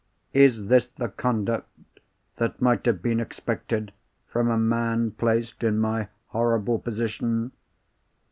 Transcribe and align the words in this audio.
Is 0.33 0.65
this 0.65 0.87
the 0.95 1.09
conduct 1.09 1.69
that 2.37 2.59
might 2.59 2.87
have 2.87 3.03
been 3.03 3.19
expected 3.19 3.93
from 4.25 4.49
a 4.49 4.57
man 4.57 5.11
placed 5.11 5.63
in 5.63 5.77
my 5.77 6.07
horrible 6.29 6.79
position? 6.79 7.51